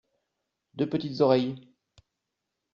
[0.73, 1.67] Deux petites oreilles.